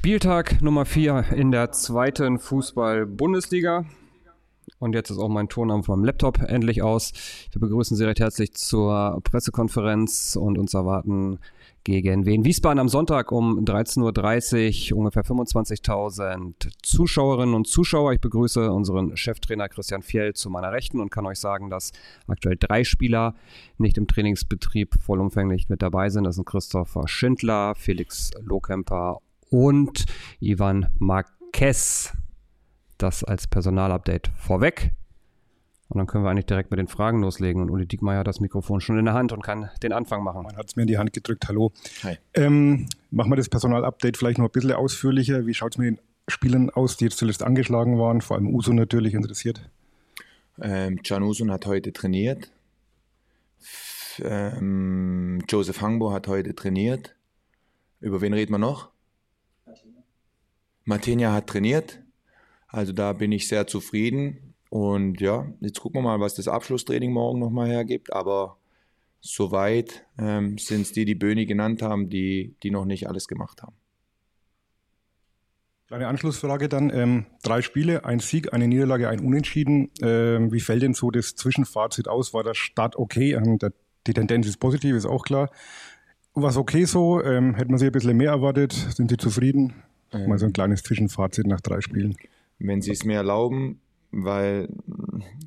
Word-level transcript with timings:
Spieltag 0.00 0.62
Nummer 0.62 0.84
4 0.84 1.32
in 1.34 1.50
der 1.50 1.72
zweiten 1.72 2.38
Fußball-Bundesliga. 2.38 3.84
Und 4.78 4.94
jetzt 4.94 5.10
ist 5.10 5.18
auch 5.18 5.28
mein 5.28 5.48
Ton 5.48 5.72
auf 5.72 5.88
meinem 5.88 6.04
Laptop 6.04 6.38
endlich 6.38 6.82
aus. 6.82 7.12
Wir 7.50 7.60
begrüßen 7.60 7.96
Sie 7.96 8.04
recht 8.04 8.20
herzlich 8.20 8.54
zur 8.54 9.20
Pressekonferenz 9.24 10.38
und 10.40 10.56
uns 10.56 10.72
erwarten 10.74 11.40
gegen 11.82 12.26
Wien 12.26 12.44
Wiesbaden 12.44 12.78
am 12.78 12.88
Sonntag 12.88 13.32
um 13.32 13.58
13.30 13.64 14.92
Uhr 14.92 14.98
ungefähr 14.98 15.24
25.000 15.24 16.68
Zuschauerinnen 16.80 17.56
und 17.56 17.66
Zuschauer. 17.66 18.12
Ich 18.12 18.20
begrüße 18.20 18.70
unseren 18.70 19.16
Cheftrainer 19.16 19.68
Christian 19.68 20.02
Fjell 20.02 20.32
zu 20.32 20.48
meiner 20.48 20.70
Rechten 20.70 21.00
und 21.00 21.10
kann 21.10 21.26
euch 21.26 21.40
sagen, 21.40 21.70
dass 21.70 21.90
aktuell 22.28 22.56
drei 22.56 22.84
Spieler 22.84 23.34
nicht 23.78 23.98
im 23.98 24.06
Trainingsbetrieb 24.06 24.94
vollumfänglich 25.00 25.68
mit 25.68 25.82
dabei 25.82 26.08
sind. 26.08 26.22
Das 26.22 26.36
sind 26.36 26.46
Christopher 26.46 27.08
Schindler, 27.08 27.74
Felix 27.74 28.30
Lohkemper 28.40 29.18
und 29.50 30.06
Ivan 30.40 30.86
Marquez. 30.98 32.12
Das 32.98 33.22
als 33.22 33.46
Personalupdate 33.46 34.30
vorweg. 34.36 34.92
Und 35.88 35.98
dann 35.98 36.06
können 36.06 36.24
wir 36.24 36.30
eigentlich 36.30 36.46
direkt 36.46 36.70
mit 36.70 36.78
den 36.78 36.88
Fragen 36.88 37.20
loslegen. 37.22 37.62
Und 37.62 37.70
Uli 37.70 37.86
Diekmeyer 37.86 38.18
hat 38.18 38.26
das 38.26 38.40
Mikrofon 38.40 38.80
schon 38.80 38.98
in 38.98 39.06
der 39.06 39.14
Hand 39.14 39.32
und 39.32 39.42
kann 39.42 39.70
den 39.82 39.92
Anfang 39.92 40.22
machen. 40.22 40.42
Man 40.42 40.56
hat 40.56 40.68
es 40.68 40.76
mir 40.76 40.82
in 40.82 40.88
die 40.88 40.98
Hand 40.98 41.12
gedrückt. 41.12 41.48
Hallo. 41.48 41.72
Hi. 42.02 42.18
Ähm, 42.34 42.86
machen 43.10 43.30
wir 43.30 43.36
das 43.36 43.48
Personalupdate 43.48 44.16
vielleicht 44.16 44.38
noch 44.38 44.46
ein 44.46 44.52
bisschen 44.52 44.72
ausführlicher. 44.72 45.46
Wie 45.46 45.54
schaut 45.54 45.74
es 45.74 45.78
mit 45.78 45.86
den 45.86 46.00
Spielern 46.28 46.68
aus, 46.70 46.98
die 46.98 47.04
jetzt 47.04 47.16
zuletzt 47.16 47.42
angeschlagen 47.42 47.98
waren? 47.98 48.20
Vor 48.20 48.36
allem 48.36 48.54
Uso 48.54 48.72
natürlich 48.74 49.14
interessiert. 49.14 49.70
Ähm, 50.60 51.02
Can 51.02 51.22
Usun 51.22 51.50
hat 51.50 51.64
heute 51.64 51.92
trainiert. 51.92 52.50
F 53.60 54.20
ähm, 54.24 55.42
Joseph 55.48 55.80
Hangbo 55.80 56.12
hat 56.12 56.28
heute 56.28 56.54
trainiert. 56.54 57.14
Über 58.00 58.20
wen 58.20 58.34
reden 58.34 58.52
wir 58.52 58.58
noch? 58.58 58.90
Martinia 60.88 61.34
hat 61.34 61.48
trainiert. 61.48 62.00
Also 62.66 62.92
da 62.92 63.12
bin 63.12 63.30
ich 63.30 63.46
sehr 63.46 63.66
zufrieden. 63.66 64.54
Und 64.70 65.20
ja, 65.20 65.46
jetzt 65.60 65.80
gucken 65.80 66.00
wir 66.00 66.02
mal, 66.02 66.20
was 66.20 66.34
das 66.34 66.48
Abschlusstraining 66.48 67.12
morgen 67.12 67.38
nochmal 67.38 67.68
hergibt. 67.68 68.12
Aber 68.12 68.56
soweit 69.20 70.06
ähm, 70.18 70.56
sind 70.56 70.82
es 70.82 70.92
die, 70.92 71.04
die 71.04 71.14
Böhni 71.14 71.44
genannt 71.44 71.82
haben, 71.82 72.08
die, 72.08 72.54
die 72.62 72.70
noch 72.70 72.86
nicht 72.86 73.06
alles 73.06 73.28
gemacht 73.28 73.62
haben. 73.62 73.76
Kleine 75.88 76.08
Anschlussfrage 76.08 76.70
dann. 76.70 76.90
Ähm, 76.90 77.26
drei 77.42 77.60
Spiele, 77.60 78.06
ein 78.06 78.18
Sieg, 78.18 78.54
eine 78.54 78.66
Niederlage, 78.66 79.10
ein 79.10 79.20
Unentschieden. 79.20 79.90
Ähm, 80.00 80.52
wie 80.52 80.60
fällt 80.60 80.82
denn 80.82 80.94
so 80.94 81.10
das 81.10 81.34
Zwischenfazit 81.34 82.08
aus? 82.08 82.32
War 82.32 82.44
der 82.44 82.54
Start 82.54 82.96
okay? 82.96 83.34
Ähm, 83.34 83.58
der, 83.58 83.72
die 84.06 84.14
Tendenz 84.14 84.46
ist 84.46 84.56
positiv, 84.56 84.96
ist 84.96 85.06
auch 85.06 85.24
klar. 85.24 85.50
Was 86.32 86.56
okay 86.56 86.84
so? 86.84 87.22
Ähm, 87.22 87.54
hätte 87.56 87.70
man 87.70 87.78
sich 87.78 87.88
ein 87.88 87.92
bisschen 87.92 88.16
mehr 88.16 88.30
erwartet? 88.30 88.72
Sind 88.72 89.10
Sie 89.10 89.16
zufrieden? 89.18 89.82
Mal 90.12 90.38
so 90.38 90.46
ein 90.46 90.52
kleines 90.52 90.82
Zwischenfazit 90.82 91.46
nach 91.46 91.60
drei 91.60 91.80
Spielen. 91.80 92.16
Wenn 92.58 92.82
Sie 92.82 92.92
es 92.92 93.04
mir 93.04 93.16
erlauben, 93.16 93.80
weil 94.10 94.68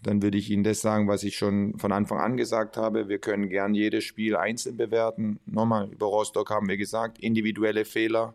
dann 0.03 0.22
würde 0.22 0.38
ich 0.38 0.50
Ihnen 0.50 0.64
das 0.64 0.81
sagen, 0.81 1.08
was 1.08 1.23
ich 1.23 1.36
schon 1.36 1.78
von 1.78 1.92
Anfang 1.92 2.20
an 2.20 2.38
gesagt 2.38 2.78
habe. 2.78 3.09
Wir 3.09 3.20
können 3.20 3.50
gern 3.50 3.73
jedes 3.73 4.03
Spiel 4.03 4.36
einzeln 4.36 4.78
bewerten. 4.78 5.40
Nochmal, 5.45 5.90
über 5.92 6.08
Rostock 6.08 6.50
haben 6.52 6.70
wir 6.70 6.78
gesagt, 6.78 7.20
individuelle 7.20 7.86
Fehler. 7.86 8.34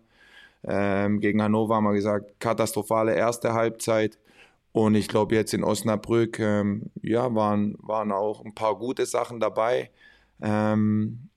Ähm, 0.64 1.20
gegen 1.20 1.40
Hannover 1.42 1.76
haben 1.76 1.84
wir 1.84 1.92
gesagt, 1.92 2.40
katastrophale 2.40 3.14
erste 3.14 3.52
Halbzeit. 3.52 4.18
Und 4.72 4.94
ich 4.94 5.08
glaube, 5.08 5.34
jetzt 5.34 5.54
in 5.54 5.64
Osnabrück, 5.64 6.38
ähm, 6.38 6.90
ja, 7.02 7.34
waren, 7.34 7.76
waren 7.80 8.12
auch 8.12 8.44
ein 8.44 8.54
paar 8.54 8.76
gute 8.76 9.06
Sachen 9.06 9.40
dabei. 9.40 9.90
Ähm, 10.42 11.28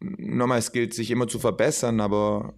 nochmal, 0.00 0.58
es 0.58 0.72
gilt, 0.72 0.92
sich 0.92 1.10
immer 1.10 1.28
zu 1.28 1.38
verbessern, 1.38 2.00
aber 2.00 2.52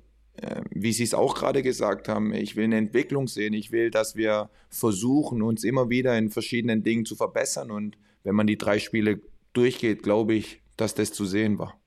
wie 0.70 0.92
Sie 0.92 1.04
es 1.04 1.14
auch 1.14 1.34
gerade 1.34 1.62
gesagt 1.62 2.08
haben, 2.08 2.32
ich 2.32 2.56
will 2.56 2.64
eine 2.64 2.78
Entwicklung 2.78 3.28
sehen. 3.28 3.52
Ich 3.52 3.72
will, 3.72 3.90
dass 3.90 4.16
wir 4.16 4.50
versuchen, 4.68 5.42
uns 5.42 5.64
immer 5.64 5.90
wieder 5.90 6.16
in 6.16 6.30
verschiedenen 6.30 6.82
Dingen 6.82 7.04
zu 7.04 7.16
verbessern. 7.16 7.70
Und 7.70 7.98
wenn 8.24 8.34
man 8.34 8.46
die 8.46 8.58
drei 8.58 8.78
Spiele 8.78 9.20
durchgeht, 9.52 10.02
glaube 10.02 10.34
ich, 10.34 10.62
dass 10.76 10.94
das 10.94 11.12
zu 11.12 11.24
sehen 11.24 11.58
war. 11.58 11.78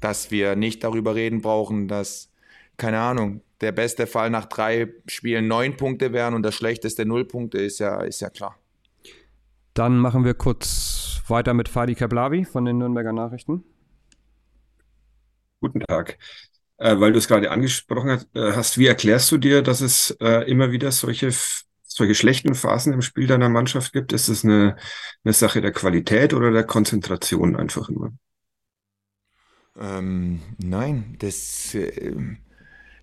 Dass 0.00 0.30
wir 0.30 0.56
nicht 0.56 0.84
darüber 0.84 1.14
reden 1.14 1.42
brauchen, 1.42 1.88
dass, 1.88 2.30
keine 2.76 3.00
Ahnung, 3.00 3.40
der 3.60 3.72
beste 3.72 4.06
Fall 4.06 4.30
nach 4.30 4.46
drei 4.46 4.92
Spielen 5.06 5.46
neun 5.46 5.76
Punkte 5.76 6.12
wären 6.12 6.34
und 6.34 6.42
das 6.42 6.54
schlechteste 6.54 7.06
null 7.06 7.24
Punkte, 7.24 7.58
ist 7.58 7.78
ja, 7.78 8.02
ist 8.02 8.20
ja 8.20 8.30
klar. 8.30 8.58
Dann 9.74 9.98
machen 9.98 10.24
wir 10.24 10.34
kurz 10.34 11.22
weiter 11.28 11.54
mit 11.54 11.68
Fadi 11.68 11.94
Kablavi 11.94 12.44
von 12.44 12.64
den 12.64 12.78
Nürnberger 12.78 13.12
Nachrichten. 13.12 13.64
Guten 15.60 15.80
Tag 15.80 16.18
äh, 16.82 16.98
weil 17.00 17.12
du 17.12 17.18
es 17.18 17.28
gerade 17.28 17.50
angesprochen 17.50 18.10
hast, 18.10 18.28
äh, 18.34 18.52
hast, 18.52 18.78
wie 18.78 18.86
erklärst 18.86 19.30
du 19.30 19.38
dir, 19.38 19.62
dass 19.62 19.80
es 19.80 20.10
äh, 20.20 20.50
immer 20.50 20.72
wieder 20.72 20.90
solche, 20.90 21.30
solche 21.84 22.14
schlechten 22.14 22.54
Phasen 22.54 22.92
im 22.92 23.02
Spiel 23.02 23.26
deiner 23.28 23.48
Mannschaft 23.48 23.92
gibt? 23.92 24.12
Ist 24.12 24.28
es 24.28 24.44
eine, 24.44 24.76
eine 25.24 25.32
Sache 25.32 25.60
der 25.60 25.72
Qualität 25.72 26.34
oder 26.34 26.50
der 26.50 26.64
Konzentration 26.64 27.54
einfach 27.56 27.88
nur? 27.88 28.12
Ähm, 29.78 30.40
nein, 30.58 31.16
das, 31.20 31.74
äh, 31.74 32.14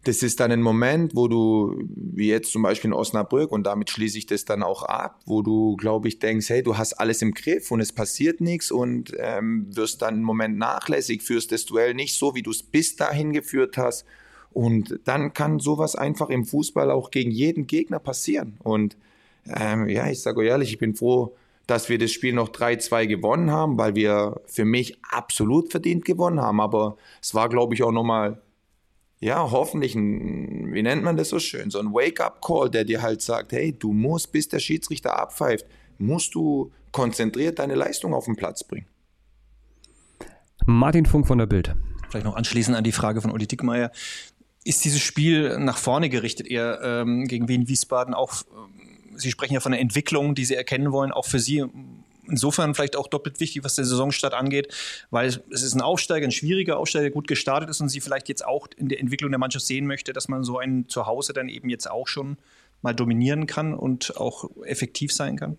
das 0.09 0.23
ist 0.23 0.39
dann 0.39 0.51
ein 0.51 0.63
Moment, 0.63 1.15
wo 1.15 1.27
du, 1.27 1.83
wie 1.87 2.29
jetzt 2.29 2.51
zum 2.51 2.63
Beispiel 2.63 2.89
in 2.89 2.93
Osnabrück, 2.93 3.51
und 3.51 3.65
damit 3.65 3.91
schließe 3.91 4.17
ich 4.17 4.25
das 4.25 4.43
dann 4.43 4.63
auch 4.63 4.81
ab, 4.81 5.19
wo 5.27 5.43
du, 5.43 5.75
glaube 5.75 6.07
ich, 6.07 6.17
denkst, 6.17 6.49
hey, 6.49 6.63
du 6.63 6.79
hast 6.79 6.93
alles 6.93 7.21
im 7.21 7.35
Griff 7.35 7.69
und 7.69 7.79
es 7.79 7.93
passiert 7.93 8.41
nichts 8.41 8.71
und 8.71 9.13
ähm, 9.19 9.67
wirst 9.69 10.01
dann 10.01 10.15
einen 10.15 10.23
Moment 10.23 10.57
nachlässig, 10.57 11.21
führst 11.21 11.51
das 11.51 11.65
Duell 11.65 11.93
nicht 11.93 12.17
so, 12.17 12.33
wie 12.33 12.41
du 12.41 12.49
es 12.49 12.63
bis 12.63 12.95
dahin 12.95 13.33
geführt 13.33 13.77
hast. 13.77 14.03
Und 14.51 14.99
dann 15.03 15.33
kann 15.33 15.59
sowas 15.59 15.95
einfach 15.95 16.29
im 16.31 16.43
Fußball 16.43 16.89
auch 16.89 17.11
gegen 17.11 17.29
jeden 17.29 17.67
Gegner 17.67 17.99
passieren. 17.99 18.57
Und 18.63 18.97
ähm, 19.45 19.87
ja, 19.89 20.09
ich 20.09 20.21
sage 20.21 20.43
ehrlich, 20.43 20.71
ich 20.71 20.79
bin 20.79 20.95
froh, 20.95 21.35
dass 21.67 21.87
wir 21.87 21.99
das 21.99 22.11
Spiel 22.11 22.33
noch 22.33 22.49
3-2 22.49 23.05
gewonnen 23.05 23.51
haben, 23.51 23.77
weil 23.77 23.93
wir 23.93 24.41
für 24.47 24.65
mich 24.65 24.97
absolut 25.03 25.69
verdient 25.69 26.03
gewonnen 26.03 26.41
haben. 26.41 26.59
Aber 26.59 26.97
es 27.21 27.35
war, 27.35 27.47
glaube 27.47 27.75
ich, 27.75 27.83
auch 27.83 27.91
nochmal 27.91 28.41
ja, 29.19 29.51
hoffentlich 29.51 29.95
ein, 29.95 30.73
wie 30.73 30.81
nennt 30.81 31.03
man 31.03 31.17
das 31.17 31.29
so 31.29 31.39
schön, 31.39 31.69
so 31.69 31.79
ein 31.79 31.93
Wake-up-Call, 31.93 32.69
der 32.69 32.85
dir 32.85 33.01
halt 33.01 33.21
sagt, 33.21 33.51
hey, 33.51 33.73
du 33.77 33.91
musst, 33.91 34.31
bis 34.31 34.47
der 34.47 34.59
Schiedsrichter 34.59 35.19
abpfeift, 35.19 35.65
musst 35.97 36.35
du 36.35 36.71
konzentriert 36.91 37.59
deine 37.59 37.75
Leistung 37.75 38.13
auf 38.13 38.25
den 38.25 38.35
Platz 38.35 38.63
bringen. 38.63 38.87
Martin 40.65 41.05
Funk 41.05 41.27
von 41.27 41.37
der 41.37 41.45
Bild. 41.45 41.75
Vielleicht 42.09 42.25
noch 42.25 42.35
anschließend 42.35 42.75
an 42.75 42.83
die 42.83 42.91
Frage 42.91 43.21
von 43.21 43.31
Uli 43.31 43.45
Dickmeyer. 43.45 43.91
Ist 44.63 44.83
dieses 44.85 45.01
Spiel 45.01 45.57
nach 45.59 45.77
vorne 45.77 46.09
gerichtet, 46.09 46.47
eher 46.47 46.79
ähm, 46.81 47.27
gegen 47.27 47.47
Wien 47.47 47.67
Wiesbaden 47.67 48.13
auch, 48.13 48.43
ähm, 48.51 49.17
Sie 49.17 49.31
sprechen 49.31 49.53
ja 49.53 49.59
von 49.59 49.73
der 49.73 49.81
Entwicklung, 49.81 50.33
die 50.33 50.45
Sie 50.45 50.55
erkennen 50.55 50.91
wollen, 50.91 51.11
auch 51.11 51.25
für 51.25 51.39
Sie 51.39 51.65
insofern 52.29 52.75
vielleicht 52.75 52.95
auch 52.95 53.07
doppelt 53.07 53.39
wichtig, 53.39 53.63
was 53.63 53.75
der 53.75 53.85
Saisonstart 53.85 54.33
angeht, 54.33 54.73
weil 55.09 55.27
es 55.27 55.63
ist 55.63 55.75
ein 55.75 55.81
Aufsteiger, 55.81 56.25
ein 56.27 56.31
schwieriger 56.31 56.77
Aufsteiger, 56.77 57.03
der 57.03 57.11
gut 57.11 57.27
gestartet 57.27 57.69
ist 57.69 57.81
und 57.81 57.89
sie 57.89 58.01
vielleicht 58.01 58.29
jetzt 58.29 58.45
auch 58.45 58.67
in 58.77 58.89
der 58.89 58.99
Entwicklung 58.99 59.31
der 59.31 59.39
Mannschaft 59.39 59.65
sehen 59.65 59.85
möchte, 59.85 60.13
dass 60.13 60.27
man 60.27 60.43
so 60.43 60.57
einen 60.57 60.87
Zuhause 60.87 61.33
dann 61.33 61.49
eben 61.49 61.69
jetzt 61.69 61.89
auch 61.89 62.07
schon 62.07 62.37
mal 62.81 62.93
dominieren 62.93 63.47
kann 63.47 63.73
und 63.73 64.17
auch 64.17 64.49
effektiv 64.63 65.13
sein 65.13 65.35
kann? 65.35 65.57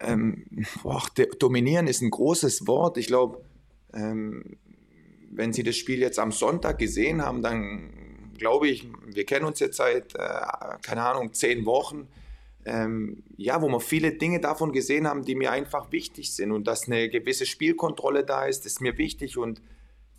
Ähm, 0.00 0.46
boah, 0.82 1.02
dominieren 1.38 1.86
ist 1.86 2.02
ein 2.02 2.10
großes 2.10 2.66
Wort. 2.66 2.96
Ich 2.96 3.06
glaube, 3.06 3.40
ähm, 3.92 4.56
wenn 5.30 5.52
Sie 5.52 5.62
das 5.62 5.76
Spiel 5.76 5.98
jetzt 5.98 6.18
am 6.18 6.32
Sonntag 6.32 6.78
gesehen 6.78 7.22
haben, 7.22 7.42
dann 7.42 7.90
glaube 8.38 8.68
ich, 8.68 8.86
wir 9.06 9.24
kennen 9.24 9.44
uns 9.44 9.60
jetzt 9.60 9.76
seit, 9.76 10.14
äh, 10.14 10.28
keine 10.82 11.02
Ahnung, 11.02 11.32
zehn 11.32 11.66
Wochen 11.66 12.08
ähm, 12.64 13.22
ja, 13.36 13.60
wo 13.60 13.68
wir 13.68 13.80
viele 13.80 14.12
Dinge 14.12 14.40
davon 14.40 14.72
gesehen 14.72 15.06
haben, 15.06 15.24
die 15.24 15.34
mir 15.34 15.52
einfach 15.52 15.92
wichtig 15.92 16.34
sind 16.34 16.52
und 16.52 16.66
dass 16.66 16.86
eine 16.86 17.08
gewisse 17.08 17.46
Spielkontrolle 17.46 18.24
da 18.24 18.46
ist, 18.46 18.64
ist 18.66 18.80
mir 18.80 18.96
wichtig 18.96 19.36
und 19.36 19.60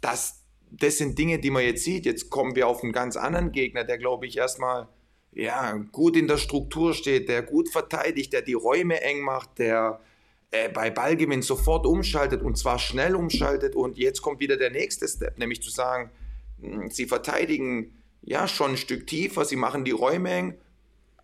das, 0.02 0.44
das 0.72 0.98
sind 0.98 1.18
Dinge, 1.18 1.40
die 1.40 1.50
man 1.50 1.64
jetzt 1.64 1.84
sieht. 1.84 2.06
Jetzt 2.06 2.30
kommen 2.30 2.56
wir 2.56 2.68
auf 2.68 2.84
einen 2.84 2.92
ganz 2.92 3.18
anderen 3.18 3.52
Gegner, 3.52 3.84
der, 3.84 3.98
glaube 3.98 4.28
ich, 4.28 4.38
erstmal 4.38 4.88
ja, 5.32 5.74
gut 5.92 6.16
in 6.16 6.28
der 6.28 6.38
Struktur 6.38 6.94
steht, 6.94 7.28
der 7.30 7.42
gut 7.42 7.70
verteidigt, 7.70 8.32
der 8.34 8.42
die 8.42 8.54
Räume 8.54 9.02
eng 9.02 9.22
macht, 9.22 9.58
der 9.60 10.00
äh, 10.52 10.70
bei 10.70 10.90
Ballgewinn 10.90 11.42
sofort 11.42 11.86
umschaltet 11.86 12.42
und 12.42 12.58
zwar 12.58 12.80
schnell 12.80 13.16
umschaltet 13.16 13.76
und 13.76 13.98
jetzt 13.98 14.22
kommt 14.22 14.40
wieder 14.40 14.56
der 14.56 14.70
nächste 14.70 15.08
Step, 15.08 15.38
nämlich 15.38 15.62
zu 15.62 15.72
sagen, 15.72 16.12
hm, 16.62 16.90
sie 16.90 17.06
verteidigen 17.06 18.02
ja 18.22 18.48
schon 18.48 18.72
ein 18.72 18.78
Stück 18.78 19.08
tiefer, 19.08 19.44
sie 19.44 19.58
machen 19.58 19.84
die 19.84 19.92
Räume 19.92 20.32
eng 20.32 20.58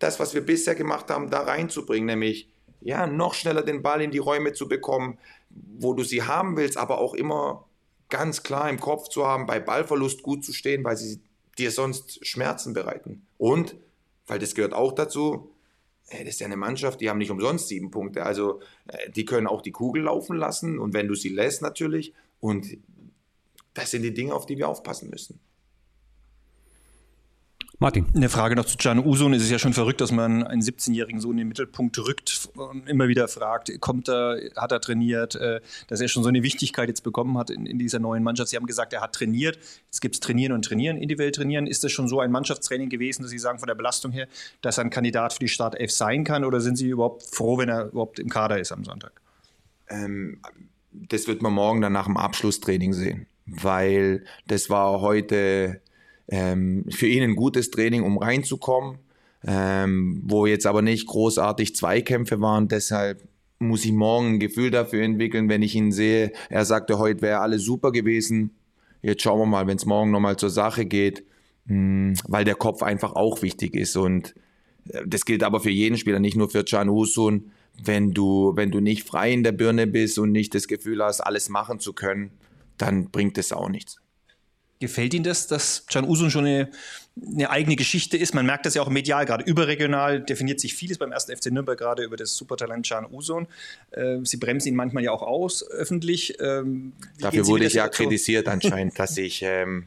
das, 0.02 0.20
was 0.20 0.34
wir 0.34 0.40
bisher 0.40 0.74
gemacht 0.74 1.10
haben, 1.10 1.30
da 1.30 1.40
reinzubringen, 1.40 2.06
nämlich 2.06 2.48
ja, 2.80 3.06
noch 3.06 3.34
schneller 3.34 3.62
den 3.62 3.82
Ball 3.82 4.02
in 4.02 4.10
die 4.10 4.18
Räume 4.18 4.52
zu 4.52 4.68
bekommen, 4.68 5.18
wo 5.50 5.94
du 5.94 6.02
sie 6.02 6.22
haben 6.22 6.56
willst, 6.56 6.76
aber 6.76 6.98
auch 6.98 7.14
immer 7.14 7.64
ganz 8.08 8.42
klar 8.42 8.68
im 8.68 8.80
Kopf 8.80 9.08
zu 9.08 9.26
haben, 9.26 9.46
bei 9.46 9.60
Ballverlust 9.60 10.22
gut 10.22 10.44
zu 10.44 10.52
stehen, 10.52 10.84
weil 10.84 10.96
sie 10.96 11.20
dir 11.58 11.70
sonst 11.70 12.26
Schmerzen 12.26 12.74
bereiten. 12.74 13.26
Und, 13.38 13.76
weil 14.26 14.38
das 14.38 14.54
gehört 14.54 14.72
auch 14.72 14.92
dazu, 14.92 15.50
das 16.10 16.20
ist 16.22 16.40
ja 16.40 16.46
eine 16.46 16.56
Mannschaft, 16.56 17.00
die 17.00 17.08
haben 17.08 17.18
nicht 17.18 17.30
umsonst 17.30 17.68
sieben 17.68 17.90
Punkte. 17.90 18.24
Also 18.24 18.60
äh, 18.88 19.10
die 19.10 19.24
können 19.24 19.46
auch 19.46 19.62
die 19.62 19.70
Kugel 19.70 20.02
laufen 20.02 20.36
lassen 20.36 20.78
und 20.78 20.92
wenn 20.92 21.08
du 21.08 21.14
sie 21.14 21.30
lässt 21.30 21.62
natürlich. 21.62 22.12
Und 22.40 22.76
das 23.74 23.90
sind 23.90 24.02
die 24.02 24.12
Dinge, 24.12 24.34
auf 24.34 24.44
die 24.44 24.58
wir 24.58 24.68
aufpassen 24.68 25.08
müssen. 25.10 25.40
Martin. 27.82 28.06
Eine 28.14 28.28
Frage 28.28 28.54
noch 28.54 28.64
zu 28.64 28.76
Can 28.76 29.04
Usun. 29.04 29.34
Es 29.34 29.42
ist 29.42 29.50
ja 29.50 29.58
schon 29.58 29.72
verrückt, 29.72 30.00
dass 30.00 30.12
man 30.12 30.44
einen 30.44 30.62
17-jährigen 30.62 31.20
Sohn 31.20 31.32
in 31.32 31.38
den 31.38 31.48
Mittelpunkt 31.48 31.98
rückt 31.98 32.48
und 32.54 32.88
immer 32.88 33.08
wieder 33.08 33.26
fragt, 33.26 33.72
kommt 33.80 34.08
er, 34.08 34.38
hat 34.56 34.70
er 34.70 34.80
trainiert, 34.80 35.34
äh, 35.34 35.60
dass 35.88 36.00
er 36.00 36.06
schon 36.06 36.22
so 36.22 36.28
eine 36.28 36.44
Wichtigkeit 36.44 36.88
jetzt 36.88 37.02
bekommen 37.02 37.36
hat 37.36 37.50
in, 37.50 37.66
in 37.66 37.80
dieser 37.80 37.98
neuen 37.98 38.22
Mannschaft. 38.22 38.50
Sie 38.50 38.56
haben 38.56 38.66
gesagt, 38.66 38.92
er 38.92 39.00
hat 39.00 39.16
trainiert. 39.16 39.58
Jetzt 39.86 40.00
gibt 40.00 40.14
es 40.14 40.20
Trainieren 40.20 40.52
und 40.52 40.64
Trainieren, 40.64 40.96
individuell 40.96 41.32
trainieren. 41.32 41.66
Ist 41.66 41.82
das 41.82 41.90
schon 41.90 42.06
so 42.06 42.20
ein 42.20 42.30
Mannschaftstraining 42.30 42.88
gewesen, 42.88 43.22
dass 43.22 43.32
Sie 43.32 43.38
sagen, 43.40 43.58
von 43.58 43.66
der 43.66 43.74
Belastung 43.74 44.12
her, 44.12 44.28
dass 44.60 44.78
er 44.78 44.84
ein 44.84 44.90
Kandidat 44.90 45.32
für 45.32 45.40
die 45.40 45.48
Startelf 45.48 45.90
sein 45.90 46.22
kann? 46.22 46.44
Oder 46.44 46.60
sind 46.60 46.76
Sie 46.76 46.88
überhaupt 46.88 47.24
froh, 47.24 47.58
wenn 47.58 47.68
er 47.68 47.86
überhaupt 47.86 48.20
im 48.20 48.28
Kader 48.28 48.60
ist 48.60 48.70
am 48.70 48.84
Sonntag? 48.84 49.20
Ähm, 49.88 50.38
das 50.92 51.26
wird 51.26 51.42
man 51.42 51.52
morgen 51.52 51.80
dann 51.80 51.94
nach 51.94 52.06
dem 52.06 52.16
Abschlusstraining 52.16 52.92
sehen, 52.92 53.26
weil 53.46 54.24
das 54.46 54.70
war 54.70 55.00
heute 55.00 55.80
ähm, 56.32 56.86
für 56.88 57.06
ihn 57.06 57.22
ein 57.22 57.36
gutes 57.36 57.70
Training, 57.70 58.02
um 58.02 58.16
reinzukommen, 58.16 58.98
ähm, 59.46 60.22
wo 60.24 60.46
jetzt 60.46 60.66
aber 60.66 60.80
nicht 60.80 61.06
großartig 61.06 61.76
Zweikämpfe 61.76 62.40
waren. 62.40 62.68
Deshalb 62.68 63.28
muss 63.58 63.84
ich 63.84 63.92
morgen 63.92 64.34
ein 64.34 64.40
Gefühl 64.40 64.70
dafür 64.70 65.02
entwickeln, 65.02 65.50
wenn 65.50 65.60
ich 65.60 65.74
ihn 65.74 65.92
sehe. 65.92 66.32
Er 66.48 66.64
sagte, 66.64 66.98
heute 66.98 67.20
wäre 67.20 67.40
alles 67.40 67.64
super 67.64 67.92
gewesen. 67.92 68.56
Jetzt 69.02 69.22
schauen 69.22 69.40
wir 69.40 69.46
mal, 69.46 69.66
wenn 69.66 69.76
es 69.76 69.84
morgen 69.84 70.10
nochmal 70.10 70.36
zur 70.36 70.48
Sache 70.48 70.86
geht, 70.86 71.22
mh, 71.66 71.74
hm, 71.74 72.14
weil 72.28 72.46
der 72.46 72.54
Kopf 72.54 72.82
einfach 72.82 73.14
auch 73.14 73.42
wichtig 73.42 73.74
ist. 73.74 73.96
Und 73.96 74.34
äh, 74.88 75.02
das 75.06 75.26
gilt 75.26 75.42
aber 75.42 75.60
für 75.60 75.70
jeden 75.70 75.98
Spieler, 75.98 76.18
nicht 76.18 76.36
nur 76.36 76.48
für 76.48 76.64
Can 76.64 76.88
Husun. 76.88 77.52
Wenn 77.84 78.12
du, 78.12 78.52
wenn 78.56 78.70
du 78.70 78.80
nicht 78.80 79.06
frei 79.06 79.32
in 79.32 79.42
der 79.42 79.52
Birne 79.52 79.86
bist 79.86 80.18
und 80.18 80.32
nicht 80.32 80.54
das 80.54 80.66
Gefühl 80.66 81.04
hast, 81.04 81.20
alles 81.20 81.50
machen 81.50 81.78
zu 81.78 81.92
können, 81.92 82.30
dann 82.78 83.10
bringt 83.10 83.36
es 83.36 83.52
auch 83.52 83.68
nichts. 83.68 83.98
Gefällt 84.82 85.14
Ihnen 85.14 85.22
das, 85.22 85.46
dass 85.46 85.86
Can 85.86 86.04
Usun 86.04 86.28
schon 86.28 86.44
eine, 86.44 86.68
eine, 87.24 87.50
eigene 87.50 87.76
Geschichte 87.76 88.16
ist? 88.16 88.34
Man 88.34 88.44
merkt 88.44 88.66
das 88.66 88.74
ja 88.74 88.82
auch 88.82 88.88
medial, 88.88 89.24
gerade 89.26 89.44
überregional 89.44 90.20
definiert 90.20 90.58
sich 90.58 90.74
vieles 90.74 90.98
beim 90.98 91.12
ersten 91.12 91.36
FC 91.36 91.52
Nürnberg 91.52 91.78
gerade 91.78 92.02
über 92.02 92.16
das 92.16 92.34
Supertalent 92.34 92.84
Can 92.84 93.06
Usun. 93.08 93.46
Äh, 93.92 94.18
Sie 94.24 94.38
bremsen 94.38 94.66
ihn 94.70 94.74
manchmal 94.74 95.04
ja 95.04 95.12
auch 95.12 95.22
aus, 95.22 95.62
öffentlich. 95.70 96.36
Ähm, 96.40 96.94
Dafür 97.20 97.46
wurde 97.46 97.66
ich 97.66 97.74
ja 97.74 97.86
kritisiert 97.86 98.48
anscheinend, 98.48 98.98
dass 98.98 99.16
ich, 99.16 99.42
ähm, 99.42 99.86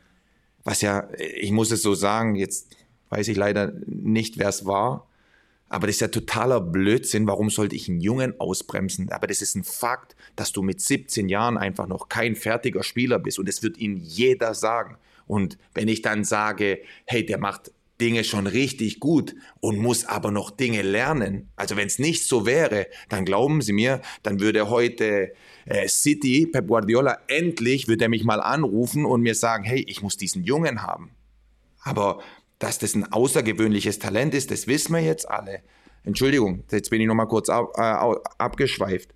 was 0.64 0.80
ja, 0.80 1.10
ich 1.18 1.52
muss 1.52 1.72
es 1.72 1.82
so 1.82 1.94
sagen, 1.94 2.36
jetzt 2.36 2.70
weiß 3.10 3.28
ich 3.28 3.36
leider 3.36 3.74
nicht, 3.86 4.38
wer 4.38 4.48
es 4.48 4.66
war, 4.66 5.06
aber 5.70 5.88
das 5.88 5.98
ist 5.98 6.02
ja 6.02 6.08
totaler 6.10 6.62
Blödsinn. 6.62 7.28
Warum 7.28 7.50
sollte 7.50 7.76
ich 7.76 7.90
einen 7.90 8.00
Jungen 8.00 8.40
ausbremsen? 8.40 9.12
Aber 9.12 9.28
das 9.28 9.42
ist 9.42 9.56
ein 9.56 9.64
Fakt, 9.64 10.16
dass 10.36 10.52
du 10.52 10.62
mit 10.62 10.80
17 10.80 11.28
Jahren 11.28 11.58
einfach 11.58 11.88
noch 11.88 12.08
kein 12.08 12.36
fertiger 12.36 12.84
Spieler 12.84 13.20
bist. 13.20 13.40
Und 13.40 13.48
das 13.48 13.64
wird 13.64 13.78
ihnen 13.78 13.98
jeder 13.98 14.54
sagen. 14.54 14.98
Und 15.28 15.58
wenn 15.74 15.88
ich 15.88 16.02
dann 16.02 16.24
sage, 16.24 16.82
hey, 17.06 17.26
der 17.26 17.40
macht 17.40 17.72
Dinge 18.00 18.24
schon 18.24 18.46
richtig 18.46 19.00
gut 19.00 19.36
und 19.60 19.78
muss 19.78 20.06
aber 20.06 20.30
noch 20.30 20.52
Dinge 20.52 20.82
lernen. 20.82 21.50
Also 21.56 21.78
wenn 21.78 21.88
es 21.88 21.98
nicht 21.98 22.28
so 22.28 22.46
wäre, 22.46 22.88
dann 23.10 23.26
glauben 23.26 23.62
Sie 23.62 23.74
mir, 23.74 24.02
dann 24.22 24.42
würde 24.42 24.70
heute 24.70 25.34
äh, 25.66 25.88
City, 25.88 26.46
Pep 26.46 26.68
Guardiola, 26.68 27.20
endlich 27.28 27.88
würde 27.88 28.06
er 28.06 28.10
mich 28.10 28.24
mal 28.24 28.42
anrufen 28.42 29.06
und 29.06 29.22
mir 29.22 29.34
sagen, 29.36 29.64
hey, 29.64 29.84
ich 29.88 30.02
muss 30.02 30.18
diesen 30.18 30.44
Jungen 30.44 30.84
haben. 30.84 31.12
Aber 31.82 32.22
dass 32.66 32.80
das 32.80 32.96
ein 32.96 33.12
außergewöhnliches 33.12 34.00
Talent 34.00 34.34
ist, 34.34 34.50
das 34.50 34.66
wissen 34.68 34.94
wir 34.94 35.02
jetzt 35.02 35.30
alle. 35.30 35.62
Entschuldigung, 36.04 36.64
jetzt 36.72 36.90
bin 36.90 37.00
ich 37.00 37.08
noch 37.08 37.16
mal 37.16 37.28
kurz 37.28 37.48
ab, 37.50 37.74
äh, 37.78 38.16
abgeschweift. 38.38 39.12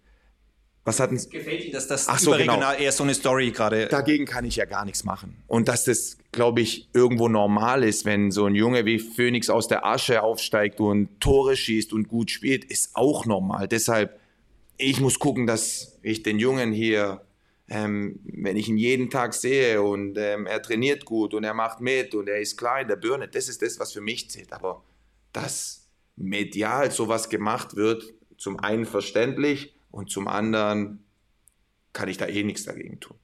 Was 0.86 1.00
hat 1.00 1.10
Gefällt 1.10 1.63
Ihnen, 1.63 1.74
dass 1.74 1.88
das 1.88 2.07
Ach 2.07 2.18
so, 2.18 2.31
überregional 2.31 2.75
genau. 2.75 2.86
eher 2.86 2.92
so 2.92 3.04
eine 3.04 3.13
Story 3.13 3.51
gerade... 3.51 3.88
Dagegen 3.88 4.25
kann 4.25 4.46
ich 4.46 4.56
ja 4.56 4.66
gar 4.66 4.86
nichts 4.86 5.04
machen. 5.04 5.44
Und 5.48 5.68
dass 5.68 5.84
das, 5.84 6.18
glaube 6.31 6.62
ich, 6.62 6.90
irgendwo 6.94 7.28
normal 7.28 7.84
ist, 7.84 8.06
wenn 8.06 8.31
so 8.31 8.46
ein 8.46 8.56
Junge 8.56 8.86
wie 8.86 8.98
Phoenix 8.98 9.50
aus 9.50 9.68
der 9.68 9.86
Asche 9.86 10.24
aufsteigt 10.24 10.80
und 10.80 11.19
Tore 11.19 11.56
schießt 11.56 11.92
und 11.92 12.07
gut 12.07 12.31
spielt, 12.31 12.66
ist 12.66 12.95
auch 12.95 13.25
normal. 13.25 13.68
Deshalb, 13.68 14.19
ich 14.78 15.00
muss 15.00 15.19
gucken, 15.19 15.45
dass 15.45 16.00
ich 16.02 16.24
den 16.24 16.40
Jungen 16.40 16.72
hier 16.72 17.22
ähm, 17.69 18.19
wenn 18.24 18.57
ich 18.57 18.68
ihn 18.68 18.77
jeden 18.77 19.10
Tag 19.10 19.33
sehe 19.33 19.81
und 19.81 20.18
ähm, 20.18 20.48
er 20.48 20.62
trainiert 20.62 21.06
gut 21.06 21.33
und 21.33 21.44
er 21.44 21.54
macht 21.54 21.81
mit 21.81 22.16
und 22.16 22.27
er 22.27 22.39
ist 22.39 22.57
klar 22.57 22.81
in 22.81 22.88
der 22.88 22.95
Birne, 22.95 23.27
das 23.27 23.48
ist 23.48 23.62
das, 23.62 23.80
was 23.80 23.94
für 23.94 24.01
mich 24.01 24.30
zählt. 24.30 24.51
Aber 24.54 24.83
dass 25.33 25.88
medial 26.16 26.92
sowas 26.92 27.30
gemacht 27.30 27.75
wird, 27.75 28.04
zum 28.38 28.60
einen 28.60 28.86
verständlich 28.86 29.75
und 29.92 30.10
zum 30.10 30.27
anderen 30.27 31.04
kann 31.94 32.10
ich 32.10 32.18
da 32.18 32.27
eh 32.27 32.44
nichts 32.44 32.63
dagegen 32.63 33.00
tun. 33.00 33.18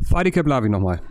Fadi 0.00 0.30
Keblavi 0.30 0.68
nochmal. 0.68 1.02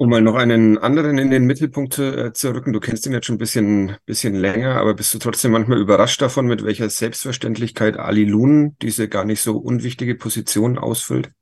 Um 0.00 0.08
mal 0.08 0.22
noch 0.22 0.34
einen 0.34 0.78
anderen 0.78 1.18
in 1.18 1.30
den 1.30 1.44
Mittelpunkt 1.44 1.98
äh, 1.98 2.32
zu 2.32 2.54
rücken, 2.54 2.72
du 2.72 2.80
kennst 2.80 3.04
ihn 3.04 3.12
jetzt 3.12 3.26
schon 3.26 3.34
ein 3.34 3.38
bisschen, 3.38 3.98
bisschen 4.06 4.34
länger, 4.34 4.76
aber 4.76 4.94
bist 4.94 5.12
du 5.12 5.18
trotzdem 5.18 5.52
manchmal 5.52 5.78
überrascht 5.78 6.22
davon, 6.22 6.46
mit 6.46 6.64
welcher 6.64 6.88
Selbstverständlichkeit 6.88 7.98
Ali 7.98 8.24
Lun 8.24 8.76
diese 8.80 9.10
gar 9.10 9.26
nicht 9.26 9.42
so 9.42 9.58
unwichtige 9.58 10.14
Position 10.14 10.78
ausfüllt? 10.78 11.32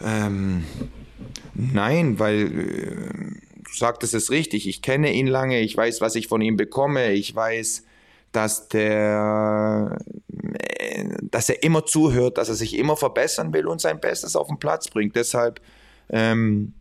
Ähm, 0.00 0.64
nein, 1.54 2.18
weil 2.18 2.46
äh, 2.46 3.62
du 3.62 3.72
sagtest 3.72 4.14
es 4.14 4.32
richtig. 4.32 4.66
Ich 4.66 4.82
kenne 4.82 5.12
ihn 5.12 5.28
lange, 5.28 5.60
ich 5.60 5.76
weiß, 5.76 6.00
was 6.00 6.16
ich 6.16 6.26
von 6.26 6.40
ihm 6.42 6.56
bekomme, 6.56 7.12
ich 7.12 7.32
weiß, 7.32 7.84
dass 8.32 8.66
der, 8.66 9.98
äh, 10.68 11.04
dass 11.30 11.48
er 11.48 11.62
immer 11.62 11.86
zuhört, 11.86 12.38
dass 12.38 12.48
er 12.48 12.56
sich 12.56 12.76
immer 12.76 12.96
verbessern 12.96 13.52
will 13.52 13.68
und 13.68 13.80
sein 13.80 14.00
Bestes 14.00 14.34
auf 14.34 14.48
den 14.48 14.58
Platz 14.58 14.88
bringt. 14.88 15.14
Deshalb 15.14 15.60
ähm, 16.12 16.74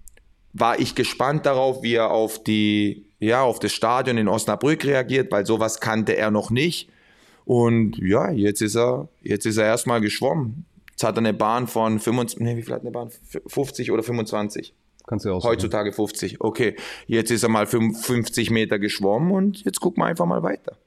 war 0.53 0.79
ich 0.79 0.95
gespannt 0.95 1.45
darauf, 1.45 1.81
wie 1.81 1.95
er 1.95 2.11
auf 2.11 2.43
die, 2.43 3.05
ja, 3.19 3.41
auf 3.41 3.59
das 3.59 3.71
Stadion 3.71 4.17
in 4.17 4.27
Osnabrück 4.27 4.85
reagiert, 4.85 5.31
weil 5.31 5.45
sowas 5.45 5.79
kannte 5.79 6.15
er 6.15 6.29
noch 6.29 6.51
nicht. 6.51 6.89
Und 7.45 7.97
ja, 7.97 8.31
jetzt 8.31 8.61
ist 8.61 8.75
er, 8.75 9.07
jetzt 9.21 9.45
ist 9.45 9.57
er 9.57 9.65
erstmal 9.65 10.01
geschwommen. 10.01 10.65
Jetzt 10.91 11.03
hat 11.03 11.15
er 11.15 11.19
eine 11.19 11.33
Bahn 11.33 11.67
von 11.67 11.99
25, 11.99 12.39
nee, 12.39 12.57
wie 12.57 12.61
viel 12.61 12.73
hat 12.73 12.81
eine 12.81 12.91
Bahn? 12.91 13.09
50 13.47 13.91
oder 13.91 14.03
25? 14.03 14.73
Kannst 15.07 15.25
du 15.25 15.33
auch 15.33 15.43
Heutzutage 15.43 15.91
50. 15.91 16.41
Okay, 16.41 16.75
jetzt 17.07 17.31
ist 17.31 17.43
er 17.43 17.49
mal 17.49 17.65
50 17.65 18.51
Meter 18.51 18.77
geschwommen 18.77 19.31
und 19.31 19.63
jetzt 19.63 19.79
gucken 19.79 20.03
wir 20.03 20.07
einfach 20.07 20.25
mal 20.25 20.43
weiter. 20.43 20.77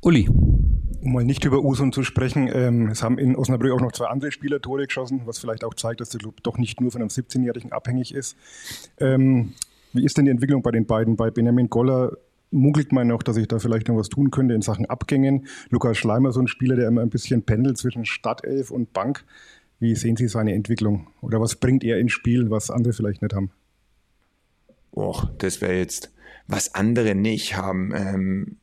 Uli, 0.00 0.28
um 1.06 1.12
mal 1.12 1.24
nicht 1.24 1.44
über 1.44 1.62
Usun 1.62 1.92
zu 1.92 2.02
sprechen, 2.02 2.50
ähm, 2.52 2.88
es 2.88 3.02
haben 3.02 3.16
in 3.16 3.36
Osnabrück 3.36 3.70
auch 3.72 3.80
noch 3.80 3.92
zwei 3.92 4.06
andere 4.06 4.32
Spieler 4.32 4.60
Tore 4.60 4.86
geschossen, 4.86 5.22
was 5.24 5.38
vielleicht 5.38 5.62
auch 5.62 5.74
zeigt, 5.74 6.00
dass 6.00 6.10
der 6.10 6.18
Club 6.18 6.42
doch 6.42 6.58
nicht 6.58 6.80
nur 6.80 6.90
von 6.90 7.00
einem 7.00 7.10
17-Jährigen 7.10 7.70
abhängig 7.70 8.12
ist. 8.12 8.36
Ähm, 8.98 9.52
wie 9.92 10.04
ist 10.04 10.18
denn 10.18 10.24
die 10.24 10.32
Entwicklung 10.32 10.62
bei 10.62 10.72
den 10.72 10.84
beiden? 10.84 11.14
Bei 11.16 11.30
Benjamin 11.30 11.70
Goller 11.70 12.16
munkelt 12.50 12.90
man 12.90 13.06
noch, 13.06 13.22
dass 13.22 13.36
ich 13.36 13.46
da 13.46 13.60
vielleicht 13.60 13.86
noch 13.86 13.96
was 13.96 14.08
tun 14.08 14.32
könnte 14.32 14.54
in 14.54 14.62
Sachen 14.62 14.86
Abgängen. 14.86 15.46
Lukas 15.70 15.96
Schleimer, 15.96 16.32
so 16.32 16.40
ein 16.40 16.48
Spieler, 16.48 16.74
der 16.74 16.88
immer 16.88 17.02
ein 17.02 17.10
bisschen 17.10 17.42
pendelt 17.42 17.78
zwischen 17.78 18.04
Stadtelf 18.04 18.72
und 18.72 18.92
Bank. 18.92 19.24
Wie 19.78 19.94
sehen 19.94 20.16
Sie 20.16 20.26
seine 20.26 20.54
Entwicklung? 20.54 21.06
Oder 21.20 21.40
was 21.40 21.54
bringt 21.54 21.84
er 21.84 22.00
ins 22.00 22.12
Spiel, 22.12 22.50
was 22.50 22.68
andere 22.68 22.92
vielleicht 22.92 23.22
nicht 23.22 23.34
haben? 23.34 23.52
Och, 24.92 25.30
das 25.38 25.60
wäre 25.60 25.76
jetzt, 25.76 26.12
was 26.48 26.74
andere 26.74 27.14
nicht 27.14 27.56
haben. 27.56 27.92
Ähm, 27.94 28.56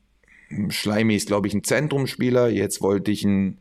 Schleimi 0.69 1.15
ist, 1.15 1.27
glaube 1.27 1.48
ich, 1.48 1.53
ein 1.53 1.63
Zentrumspieler. 1.63 2.50
Jetzt 2.50 2.81
wollte 2.81 3.12
ich 3.12 3.24
ein, 3.24 3.60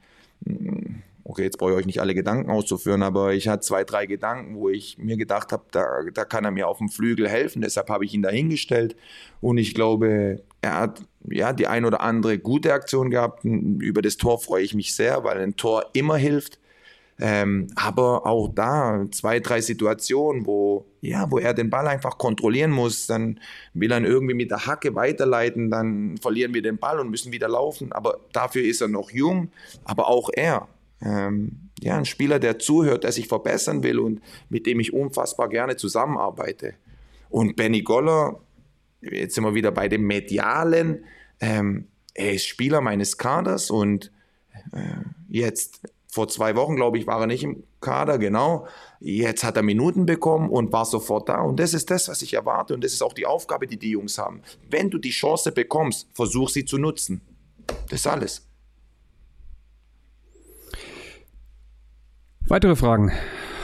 okay, 1.25 1.43
jetzt 1.45 1.59
brauche 1.59 1.73
ich 1.73 1.77
euch 1.77 1.87
nicht 1.87 2.01
alle 2.01 2.15
Gedanken 2.15 2.51
auszuführen, 2.51 3.03
aber 3.03 3.35
ich 3.35 3.49
hatte 3.49 3.61
zwei, 3.61 3.85
drei 3.85 4.07
Gedanken, 4.07 4.57
wo 4.57 4.69
ich 4.69 4.99
mir 4.99 5.17
gedacht 5.17 5.53
habe, 5.53 5.65
da, 5.71 5.87
da 6.13 6.25
kann 6.25 6.45
er 6.45 6.51
mir 6.51 6.69
auf 6.69 6.79
dem 6.79 6.89
Flügel 6.89 7.29
helfen. 7.29 7.63
Deshalb 7.63 7.89
habe 7.89 8.05
ich 8.05 8.15
ihn 8.15 8.23
dahingestellt. 8.23 8.97
Und 9.41 9.59
ich 9.59 9.75
glaube, 9.75 10.43
er 10.61 10.77
hat 10.79 11.03
ja 11.29 11.53
die 11.53 11.67
ein 11.67 11.85
oder 11.85 12.01
andere 12.01 12.39
gute 12.39 12.73
Aktion 12.73 13.11
gehabt. 13.11 13.45
Über 13.45 14.03
das 14.03 14.17
Tor 14.17 14.41
freue 14.41 14.65
ich 14.65 14.75
mich 14.75 14.95
sehr, 14.95 15.25
weil 15.25 15.39
ein 15.39 15.57
Tor 15.57 15.87
immer 15.93 16.17
hilft. 16.17 16.59
Ähm, 17.21 17.69
aber 17.77 18.27
auch 18.27 18.49
da 18.49 19.07
zwei, 19.11 19.39
drei 19.39 19.61
Situationen, 19.61 20.47
wo, 20.47 20.87
ja, 21.01 21.31
wo 21.31 21.39
er 21.39 21.55
den 21.55 21.71
Ball 21.71 21.87
einfach 21.87 22.19
kontrollieren 22.19 22.71
muss, 22.71 23.07
dann 23.07 23.39
will 23.75 23.93
er 23.93 24.03
irgendwie 24.03 24.35
mit 24.35 24.51
der 24.51 24.67
Hacke 24.67 24.95
weiterleiten, 24.95 25.71
dann 25.71 26.17
verlieren 26.19 26.55
wir 26.55 26.63
den 26.63 26.79
Ball 26.79 26.99
und 26.99 27.11
müssen 27.11 27.33
wieder 27.33 27.49
laufen. 27.49 27.93
Aber 27.93 28.21
dafür 28.33 28.63
ist 28.63 28.81
er 28.81 28.89
noch 28.89 29.11
jung, 29.11 29.53
aber 29.85 30.09
auch 30.09 30.31
er. 30.35 30.69
Ähm, 31.01 31.71
ja, 31.81 31.97
ein 31.97 32.05
Spieler, 32.05 32.39
der 32.39 32.59
zuhört, 32.59 33.05
der 33.05 33.13
sich 33.13 33.29
verbessern 33.29 33.83
will 33.83 33.99
und 33.99 34.21
mit 34.49 34.67
dem 34.67 34.81
ich 34.81 34.93
unfassbar 34.93 35.49
gerne 35.49 35.77
zusammenarbeite. 35.77 36.75
Und 37.29 37.57
Benny 37.57 37.83
Goller, 37.83 38.41
jetzt 39.01 39.35
sind 39.35 39.45
wir 39.45 39.55
wieder 39.55 39.73
bei 39.73 39.89
dem 39.89 40.07
Medialen, 40.07 41.05
ähm, 41.41 41.89
er 42.15 42.33
ist 42.35 42.47
Spieler 42.47 42.81
meines 42.81 43.19
Kaders 43.19 43.71
und 43.71 44.13
äh, 44.73 45.03
jetzt 45.29 45.81
vor 46.13 46.29
zwei 46.29 46.55
Wochen, 46.57 46.77
glaube 46.77 46.99
ich, 46.99 47.07
war 47.07 47.23
er 47.23 47.27
nicht 47.27 47.43
im 47.43 47.65
Kader, 47.81 48.19
genau. 48.19 48.67
Jetzt 49.01 49.45
hat 49.45 49.57
er 49.57 49.63
Minuten 49.63 50.05
bekommen 50.05 50.51
und 50.51 50.71
war 50.71 50.85
sofort 50.85 51.31
da. 51.31 51.41
Und 51.41 51.59
das 51.59 51.73
ist 51.73 51.91
das, 51.91 52.07
was 52.09 52.21
ich 52.21 52.35
erwarte. 52.35 52.75
Und 52.75 52.85
das 52.85 52.93
ist 52.93 53.01
auch 53.01 53.15
die 53.15 53.25
Aufgabe, 53.25 53.67
die 53.67 53.79
die 53.79 53.93
Jungs 53.93 54.19
haben. 54.19 54.43
Wenn 54.69 54.91
du 54.91 54.99
die 54.99 55.11
Chance 55.11 55.53
bekommst, 55.53 56.09
versuch 56.13 56.51
sie 56.51 56.67
zu 56.67 56.77
nutzen. 56.77 57.23
Das 57.89 58.01
ist 58.01 58.07
alles. 58.07 58.47
Weitere 62.47 62.77
Fragen 62.77 63.11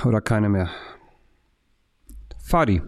oder 0.07 0.23
keine 0.23 0.49
mehr? 0.49 0.71
Fadi. 2.43 2.81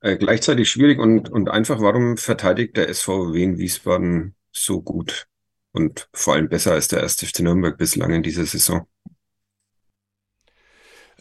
Äh, 0.00 0.16
gleichzeitig 0.16 0.68
schwierig 0.68 0.98
und, 0.98 1.30
und 1.30 1.50
einfach, 1.50 1.80
warum 1.80 2.16
verteidigt 2.16 2.76
der 2.76 2.88
SV 2.88 3.32
Wien 3.32 3.58
Wiesbaden 3.58 4.34
so 4.50 4.82
gut 4.82 5.29
und 5.72 6.08
vor 6.12 6.34
allem 6.34 6.48
besser 6.48 6.72
als 6.72 6.88
der 6.88 7.00
erste 7.00 7.26
FC 7.26 7.40
Nürnberg 7.40 7.78
bislang 7.78 8.12
in 8.12 8.22
dieser 8.22 8.44
Saison? 8.44 8.86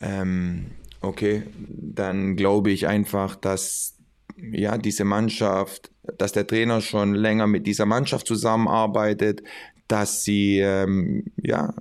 Ähm, 0.02 0.72
okay, 1.02 1.44
dann 1.58 2.36
glaube 2.36 2.72
ich 2.72 2.88
einfach, 2.88 3.36
dass 3.36 3.98
ja 4.38 4.78
diese 4.78 5.04
Mannschaft, 5.04 5.92
dass 6.18 6.32
der 6.32 6.48
Trainer 6.48 6.82
schon 6.82 7.14
länger 7.14 7.48
mit 7.48 7.68
dieser 7.68 7.86
Mannschaft 7.86 8.26
zusammenarbeitet, 8.26 9.44
dass 9.88 10.24
sie 10.24 10.60
ähm, 10.60 11.26
ja 11.38 11.74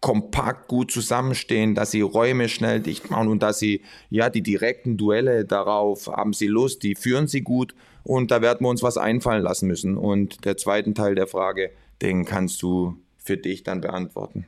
kompakt 0.00 0.68
gut 0.68 0.90
zusammenstehen, 0.90 1.74
dass 1.74 1.90
sie 1.90 2.02
Räume 2.02 2.50
schnell 2.50 2.80
dicht 2.80 3.10
machen 3.10 3.28
und 3.28 3.42
dass 3.42 3.58
sie 3.58 3.80
ja 4.10 4.28
die 4.28 4.42
direkten 4.42 4.98
Duelle 4.98 5.46
darauf 5.46 6.08
haben 6.08 6.34
sie 6.34 6.46
Lust, 6.46 6.82
die 6.82 6.94
führen 6.94 7.26
sie 7.26 7.40
gut 7.40 7.74
und 8.02 8.30
da 8.30 8.42
werden 8.42 8.66
wir 8.66 8.68
uns 8.68 8.82
was 8.82 8.98
einfallen 8.98 9.42
lassen 9.42 9.66
müssen. 9.66 9.96
Und 9.96 10.44
der 10.44 10.58
zweite 10.58 10.92
Teil 10.92 11.14
der 11.14 11.26
Frage, 11.26 11.70
den 12.02 12.24
kannst 12.24 12.62
du 12.62 12.96
für 13.16 13.36
dich 13.36 13.62
dann 13.62 13.80
beantworten. 13.80 14.46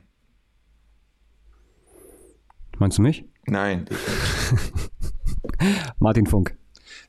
Meinst 2.77 2.97
du 2.97 3.01
mich? 3.01 3.25
Nein. 3.45 3.85
Martin 5.99 6.27
Funk. 6.27 6.55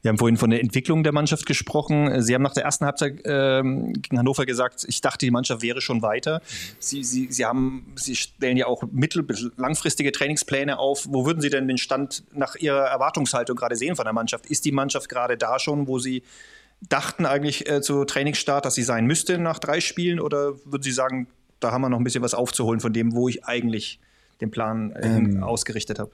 Wir 0.00 0.11
haben 0.11 0.18
vorhin 0.18 0.37
von 0.37 0.50
der 0.50 0.61
Entwicklung 0.61 1.02
der 1.02 1.12
Mannschaft 1.12 1.45
gesprochen. 1.45 2.23
Sie 2.23 2.35
haben 2.35 2.42
nach 2.42 2.54
der 2.54 2.64
ersten 2.64 2.85
Halbzeit 2.87 3.21
ähm, 3.25 3.92
gegen 3.95 4.18
Hannover 4.18 4.47
gesagt, 4.47 4.85
ich 4.87 5.00
dachte, 5.00 5.26
die 5.26 5.30
Mannschaft 5.30 5.62
wäre 5.62 5.80
schon 5.80 6.02
weiter. 6.02 6.40
Sie, 6.78 7.02
Sie, 7.02 7.26
Sie, 7.30 7.45
haben, 7.45 7.92
Sie 7.97 8.14
stellen 8.14 8.57
ja 8.57 8.66
auch 8.66 8.85
mittel- 8.92 9.25
bis 9.25 9.50
langfristige 9.57 10.12
Trainingspläne 10.12 10.78
auf. 10.78 11.07
Wo 11.11 11.26
würden 11.26 11.40
Sie 11.40 11.50
denn 11.50 11.66
den 11.66 11.78
Stand 11.78 12.23
nach 12.33 12.54
Ihrer 12.54 12.87
Erwartungshaltung 12.87 13.57
gerade 13.57 13.75
sehen 13.75 13.97
von 13.97 14.04
der 14.04 14.12
Mannschaft? 14.12 14.47
Ist 14.47 14.64
die 14.64 14.73
Mannschaft 14.73 15.09
gerade 15.09 15.37
da 15.37 15.59
schon, 15.59 15.88
wo 15.88 15.99
Sie 15.99 16.23
dachten 16.81 17.27
eigentlich 17.27 17.69
äh, 17.69 17.81
zu 17.81 18.05
Trainingsstart, 18.05 18.65
dass 18.65 18.75
sie 18.75 18.83
sein 18.83 19.07
müsste 19.07 19.39
nach 19.39 19.59
drei 19.59 19.81
Spielen? 19.81 20.21
Oder 20.21 20.55
würden 20.65 20.83
Sie 20.83 20.93
sagen, 20.93 21.29
da 21.61 21.73
haben 21.73 21.83
wir 21.83 21.89
noch 21.89 21.99
ein 21.99 22.05
bisschen 22.05 22.23
was 22.23 22.35
aufzuholen 22.35 22.81
von 22.81 22.93
dem, 22.93 23.15
wo 23.15 23.29
ich 23.29 23.45
eigentlich 23.45 24.01
den 24.41 24.51
Plan 24.51 24.93
äh, 24.93 25.17
ähm, 25.17 25.43
ausgerichtet 25.43 25.99
habe? 25.99 26.13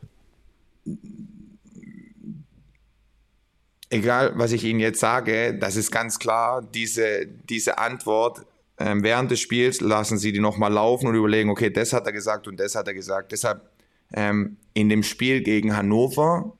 egal 3.94 4.32
was 4.36 4.52
ich 4.52 4.64
Ihnen 4.64 4.80
jetzt 4.80 5.00
sage, 5.00 5.56
das 5.58 5.76
ist 5.76 5.90
ganz 5.90 6.18
klar, 6.18 6.62
diese, 6.62 7.26
diese 7.26 7.78
Antwort 7.78 8.44
ähm, 8.76 9.04
während 9.04 9.30
des 9.30 9.40
Spiels 9.40 9.80
lassen 9.80 10.18
Sie 10.18 10.32
die 10.32 10.40
nochmal 10.40 10.72
laufen 10.72 11.06
und 11.06 11.14
überlegen, 11.14 11.48
okay, 11.48 11.70
das 11.70 11.92
hat 11.92 12.06
er 12.06 12.12
gesagt 12.12 12.48
und 12.48 12.58
das 12.58 12.74
hat 12.74 12.88
er 12.88 12.94
gesagt. 12.94 13.30
Deshalb 13.30 13.70
ähm, 14.12 14.56
in 14.74 14.88
dem 14.88 15.04
Spiel 15.04 15.42
gegen 15.42 15.76
Hannover 15.76 16.56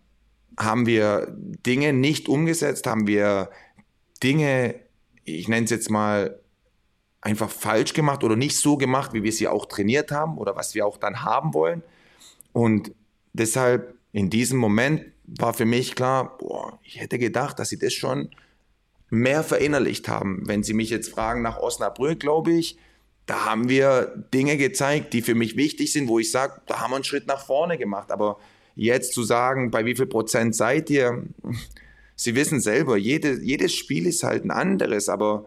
haben 0.57 0.87
wir 0.87 1.27
Dinge 1.67 1.93
nicht 1.93 2.29
umgesetzt, 2.29 2.87
haben 2.87 3.09
wir 3.09 3.51
Dinge, 4.25 4.75
ich 5.25 5.47
nenne 5.49 5.65
es 5.65 5.71
jetzt 5.71 5.91
mal, 5.91 6.41
einfach 7.21 7.51
falsch 7.51 7.95
gemacht 7.95 8.23
oder 8.23 8.37
nicht 8.37 8.57
so 8.59 8.77
gemacht, 8.77 9.15
wie 9.15 9.23
wir 9.23 9.33
sie 9.33 9.49
auch 9.49 9.67
trainiert 9.67 10.11
haben 10.11 10.37
oder 10.37 10.57
was 10.57 10.75
wir 10.75 10.87
auch 10.87 10.99
dann 10.99 11.23
haben 11.23 11.55
wollen. 11.55 11.83
Und 12.53 12.93
deshalb 13.33 13.95
in 14.13 14.29
diesem 14.29 14.59
Moment 14.59 15.07
war 15.25 15.55
für 15.55 15.65
mich 15.65 15.95
klar, 15.95 16.37
boah, 16.39 16.79
ich 16.83 17.01
hätte 17.01 17.19
gedacht, 17.19 17.59
dass 17.59 17.71
sie 17.71 17.79
das 17.79 17.95
schon 17.95 18.29
mehr 19.09 19.43
verinnerlicht 19.43 20.09
haben. 20.09 20.43
Wenn 20.45 20.63
Sie 20.63 20.75
mich 20.75 20.91
jetzt 20.91 21.11
fragen 21.11 21.41
nach 21.41 21.59
Osnabrück, 21.59 22.21
glaube 22.21 22.53
ich, 22.53 22.79
da 23.27 23.47
haben 23.47 23.69
wir 23.69 24.27
Dinge 24.35 24.59
gezeigt, 24.59 25.15
die 25.15 25.23
für 25.23 25.35
mich 25.35 25.57
wichtig 25.57 25.93
sind, 25.93 26.09
wo 26.09 26.19
ich 26.19 26.31
sage, 26.31 26.61
da 26.67 26.81
haben 26.81 26.91
wir 26.91 26.97
einen 26.97 27.05
Schritt 27.05 27.27
nach 27.27 27.45
vorne 27.47 27.79
gemacht. 27.79 28.11
Aber 28.11 28.39
jetzt 28.75 29.15
zu 29.15 29.23
sagen, 29.23 29.71
bei 29.71 29.87
wie 29.87 29.97
viel 29.97 30.07
Prozent 30.07 30.55
seid 30.55 30.91
ihr, 30.91 31.25
Sie 32.17 32.35
wissen 32.35 32.61
selber, 32.61 32.97
jede, 32.97 33.41
jedes 33.43 33.75
Spiel 33.75 34.07
ist 34.07 34.23
halt 34.23 34.45
ein 34.45 34.51
anderes, 34.51 35.09
aber 35.09 35.47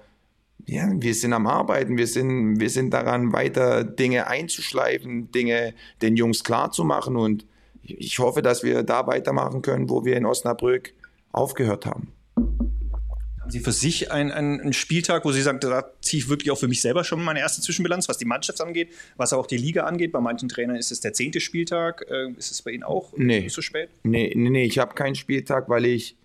ja, 0.66 0.90
wir 0.94 1.14
sind 1.14 1.34
am 1.34 1.48
Arbeiten, 1.48 1.98
wir 1.98 2.08
sind, 2.08 2.60
wir 2.60 2.70
sind 2.70 2.94
daran, 2.94 3.32
weiter 3.32 3.84
Dinge 3.84 4.28
einzuschleifen, 4.28 5.32
Dinge 5.32 5.74
den 6.02 6.18
Jungs 6.18 6.44
klarzumachen 6.44 7.16
und 7.16 7.46
ich 7.84 8.20
hoffe, 8.20 8.42
dass 8.42 8.64
wir 8.64 8.84
da 8.84 9.08
weitermachen 9.08 9.62
können, 9.62 9.90
wo 9.90 10.04
wir 10.04 10.18
in 10.18 10.26
Osnabrück 10.26 10.94
aufgehört 11.32 11.86
haben. 11.86 12.12
Haben 12.36 13.52
Sie 13.52 13.60
für 13.62 13.72
sich 13.72 14.12
einen, 14.12 14.32
einen 14.32 14.74
Spieltag, 14.74 15.24
wo 15.24 15.32
Sie 15.32 15.42
sagen, 15.42 15.62
da 15.62 15.86
ziehe 16.02 16.22
ich 16.22 16.28
wirklich 16.28 16.52
auch 16.52 16.58
für 16.58 16.68
mich 16.68 16.82
selber 16.82 17.06
schon 17.06 17.24
meine 17.24 17.40
erste 17.40 17.62
Zwischenbilanz, 17.62 18.10
was 18.10 18.18
die 18.18 18.26
Mannschaft 18.26 18.60
angeht, 18.60 18.90
was 19.16 19.32
auch 19.32 19.48
die 19.48 19.56
Liga 19.56 19.86
angeht? 19.86 20.12
Bei 20.12 20.20
manchen 20.20 20.50
Trainern 20.50 20.76
ist 20.76 20.92
es 20.92 21.00
der 21.00 21.14
zehnte 21.14 21.40
Spieltag. 21.40 22.06
Äh, 22.10 22.32
ist 22.38 22.52
es 22.52 22.62
bei 22.62 22.72
Ihnen 22.72 22.84
auch 22.84 23.14
nee. 23.16 23.48
so 23.48 23.62
spät? 23.62 23.90
Nee, 24.04 24.34
nee, 24.36 24.50
nee 24.50 24.66
ich 24.66 24.80
habe 24.80 24.96
keinen 24.96 25.16
Spieltag, 25.16 25.70
weil 25.70 25.86
ich 25.86 26.18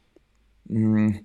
hm, 0.69 1.21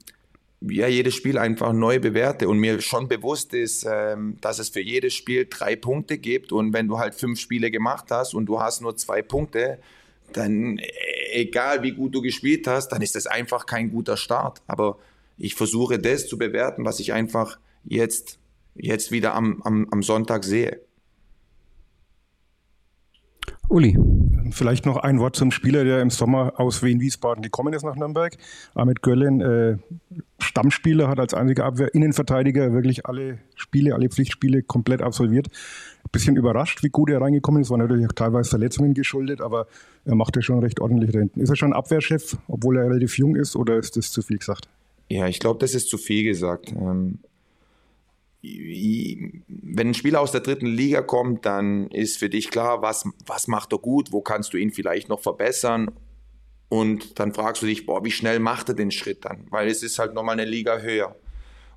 ja, 0.62 0.88
jedes 0.88 1.14
Spiel 1.14 1.38
einfach 1.38 1.72
neu 1.72 2.00
bewerte 2.00 2.50
und 2.50 2.58
mir 2.58 2.82
schon 2.82 3.08
bewusst 3.08 3.54
ist, 3.54 3.86
ähm, 3.88 4.38
dass 4.42 4.60
es 4.60 4.70
für 4.70 4.82
jedes 4.82 5.14
Spiel 5.14 5.48
drei 5.50 5.76
Punkte 5.76 6.18
gibt 6.18 6.52
und 6.52 6.74
wenn 6.74 6.88
du 6.88 6.98
halt 6.98 7.14
fünf 7.14 7.40
Spiele 7.40 7.70
gemacht 7.70 8.06
hast 8.10 8.34
und 8.34 8.48
du 8.48 8.60
hast 8.60 8.82
nur 8.82 8.96
zwei 8.98 9.22
Punkte, 9.22 9.80
dann 10.34 10.80
äh, 10.80 10.88
egal 11.34 11.84
wie 11.84 11.92
gut 11.92 12.16
du 12.16 12.22
gespielt 12.22 12.68
hast, 12.68 12.90
dann 12.90 13.02
ist 13.02 13.16
das 13.16 13.28
einfach 13.28 13.66
kein 13.66 13.92
guter 13.92 14.18
Start. 14.18 14.62
Aber 14.68 14.98
ich 15.38 15.56
versuche 15.56 16.00
das 16.00 16.28
zu 16.28 16.38
bewerten, 16.38 16.86
was 16.86 17.00
ich 17.00 17.14
einfach 17.14 17.60
jetzt, 17.84 18.40
jetzt 18.76 19.12
wieder 19.12 19.36
am, 19.36 19.62
am, 19.64 19.88
am 19.92 20.02
Sonntag 20.02 20.44
sehe. 20.44 20.82
Uli. 23.70 23.98
Vielleicht 24.52 24.86
noch 24.86 24.98
ein 24.98 25.20
Wort 25.20 25.36
zum 25.36 25.52
Spieler, 25.52 25.84
der 25.84 26.02
im 26.02 26.10
Sommer 26.10 26.54
aus 26.58 26.84
Wien-Wiesbaden 26.84 27.42
gekommen 27.42 27.74
ist 27.74 27.84
nach 27.84 27.96
Nürnberg. 27.96 28.36
Ahmed 28.76 29.02
Göllen, 29.02 29.42
äh, 29.42 29.78
Stammspieler, 30.40 31.08
hat 31.08 31.20
als 31.20 31.34
einziger 31.34 31.66
Abwehr 31.66 31.94
Innenverteidiger 31.94 32.74
wirklich 32.74 33.06
alle 33.06 33.40
Spiele, 33.56 33.94
alle 33.96 34.10
Pflichtspiele 34.10 34.64
komplett 34.64 35.02
absolviert. 35.02 35.48
Bisschen 36.12 36.38
überrascht, 36.38 36.84
wie 36.84 36.90
gut 36.90 37.10
er 37.10 37.22
reingekommen 37.22 37.62
ist. 37.62 37.70
War 37.70 37.78
natürlich 37.78 38.08
auch 38.08 38.14
teilweise 38.14 38.50
Verletzungen 38.50 38.94
geschuldet, 38.94 39.42
aber 39.42 39.68
er 40.06 40.16
macht 40.16 40.36
ja 40.36 40.42
schon 40.42 40.60
recht 40.60 40.80
ordentlich 40.80 41.12
da 41.12 41.20
hinten. 41.20 41.42
Ist 41.42 41.50
er 41.50 41.56
schon 41.56 41.74
Abwehrchef, 41.74 42.38
obwohl 42.48 42.78
er 42.78 42.86
relativ 42.86 43.18
jung 43.18 43.36
ist, 43.36 43.56
oder 43.56 43.78
ist 43.78 43.98
das 43.98 44.12
zu 44.12 44.22
viel 44.22 44.38
gesagt? 44.38 44.70
Ja, 45.10 45.28
ich 45.28 45.40
glaube, 45.40 45.60
das 45.60 45.74
ist 45.74 45.90
zu 45.90 45.98
viel 45.98 46.24
gesagt. 46.24 46.72
Ähm, 46.72 47.20
wenn 49.70 49.90
ein 49.90 49.94
Spieler 49.94 50.22
aus 50.22 50.32
der 50.32 50.42
dritten 50.42 50.68
Liga 50.68 51.02
kommt, 51.02 51.46
dann 51.46 51.88
ist 51.88 52.18
für 52.18 52.30
dich 52.30 52.50
klar, 52.50 52.82
was, 52.82 53.06
was 53.26 53.48
macht 53.48 53.74
er 53.74 53.80
gut, 53.80 54.12
wo 54.12 54.22
kannst 54.22 54.54
du 54.54 54.58
ihn 54.58 54.72
vielleicht 54.72 55.10
noch 55.10 55.20
verbessern. 55.20 55.92
Und 56.70 57.20
dann 57.20 57.34
fragst 57.34 57.62
du 57.62 57.66
dich, 57.66 57.86
boah, 57.86 58.04
wie 58.04 58.12
schnell 58.12 58.40
macht 58.40 58.70
er 58.70 58.76
den 58.76 58.92
Schritt 58.92 59.26
dann? 59.26 59.48
Weil 59.50 59.68
es 59.68 59.84
ist 59.84 60.00
halt 60.00 60.14
nochmal 60.14 60.40
eine 60.40 60.50
Liga 60.50 60.80
höher. 60.80 61.16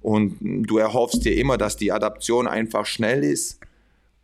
Und 0.00 0.36
du 0.40 0.78
erhoffst 0.78 1.24
dir 1.24 1.36
immer, 1.36 1.58
dass 1.58 1.76
die 1.76 1.92
Adaption 1.92 2.46
einfach 2.46 2.86
schnell 2.86 3.22
ist. 3.22 3.60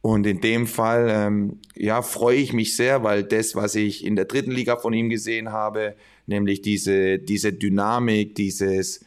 Und 0.00 0.26
in 0.26 0.40
dem 0.40 0.66
Fall, 0.66 1.08
ähm, 1.10 1.60
ja, 1.74 2.00
freue 2.02 2.36
ich 2.36 2.52
mich 2.52 2.76
sehr, 2.76 3.02
weil 3.02 3.24
das, 3.24 3.56
was 3.56 3.74
ich 3.74 4.04
in 4.04 4.14
der 4.14 4.26
dritten 4.26 4.52
Liga 4.52 4.76
von 4.76 4.92
ihm 4.92 5.08
gesehen 5.08 5.50
habe, 5.50 5.96
nämlich 6.26 6.62
diese, 6.62 7.18
diese 7.18 7.52
Dynamik, 7.52 8.34
dieses, 8.36 9.04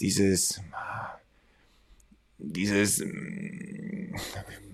dieses, 0.00 0.60
dieses 2.42 3.04
mm, 3.04 4.14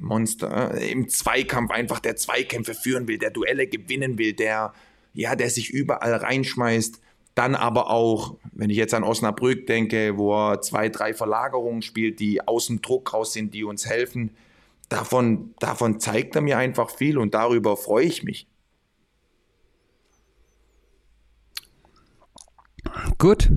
Monster 0.00 0.74
im 0.80 1.08
Zweikampf 1.08 1.70
einfach, 1.70 2.00
der 2.00 2.16
Zweikämpfe 2.16 2.74
führen 2.74 3.08
will, 3.08 3.18
der 3.18 3.30
Duelle 3.30 3.66
gewinnen 3.66 4.18
will, 4.18 4.32
der, 4.32 4.72
ja, 5.14 5.36
der 5.36 5.50
sich 5.50 5.70
überall 5.70 6.14
reinschmeißt. 6.14 7.00
Dann 7.34 7.54
aber 7.54 7.90
auch, 7.90 8.36
wenn 8.52 8.70
ich 8.70 8.76
jetzt 8.76 8.94
an 8.94 9.04
Osnabrück 9.04 9.66
denke, 9.66 10.16
wo 10.16 10.34
er 10.34 10.60
zwei, 10.60 10.88
drei 10.88 11.14
Verlagerungen 11.14 11.82
spielt, 11.82 12.18
die 12.18 12.46
aus 12.46 12.66
dem 12.66 12.82
Druck 12.82 13.12
raus 13.12 13.32
sind, 13.32 13.54
die 13.54 13.62
uns 13.62 13.86
helfen. 13.86 14.30
Davon, 14.88 15.54
davon 15.60 16.00
zeigt 16.00 16.34
er 16.34 16.42
mir 16.42 16.58
einfach 16.58 16.90
viel 16.90 17.18
und 17.18 17.34
darüber 17.34 17.76
freue 17.76 18.06
ich 18.06 18.24
mich. 18.24 18.48
Gut, 23.18 23.50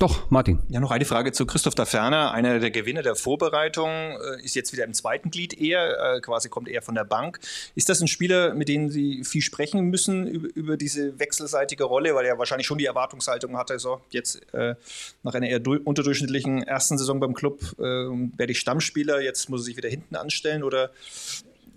doch, 0.00 0.30
Martin. 0.30 0.60
Ja, 0.70 0.80
noch 0.80 0.90
eine 0.90 1.04
Frage 1.04 1.30
zu 1.32 1.44
Christoph 1.44 1.74
da 1.74 1.84
Ferner. 1.84 2.32
Einer 2.32 2.58
der 2.58 2.70
Gewinner 2.70 3.02
der 3.02 3.16
Vorbereitung 3.16 3.90
äh, 3.90 4.42
ist 4.42 4.56
jetzt 4.56 4.72
wieder 4.72 4.84
im 4.84 4.94
zweiten 4.94 5.30
Glied 5.30 5.60
eher, 5.60 6.16
äh, 6.16 6.20
quasi 6.20 6.48
kommt 6.48 6.68
eher 6.68 6.80
von 6.80 6.94
der 6.94 7.04
Bank. 7.04 7.38
Ist 7.74 7.90
das 7.90 8.00
ein 8.00 8.08
Spieler, 8.08 8.54
mit 8.54 8.68
dem 8.68 8.88
Sie 8.88 9.24
viel 9.24 9.42
sprechen 9.42 9.90
müssen 9.90 10.26
über, 10.26 10.78
diese 10.78 11.18
wechselseitige 11.18 11.84
Rolle, 11.84 12.14
weil 12.14 12.24
er 12.24 12.38
wahrscheinlich 12.38 12.66
schon 12.66 12.78
die 12.78 12.86
Erwartungshaltung 12.86 13.58
hatte, 13.58 13.78
so 13.78 14.00
jetzt 14.10 14.40
äh, 14.54 14.74
nach 15.22 15.34
einer 15.34 15.48
eher 15.48 15.60
unterdurchschnittlichen 15.84 16.62
ersten 16.62 16.96
Saison 16.96 17.20
beim 17.20 17.34
Club 17.34 17.60
äh, 17.78 17.82
werde 17.82 18.52
ich 18.52 18.58
Stammspieler, 18.58 19.20
jetzt 19.20 19.50
muss 19.50 19.60
er 19.60 19.64
sich 19.64 19.76
wieder 19.76 19.90
hinten 19.90 20.16
anstellen 20.16 20.62
oder 20.62 20.90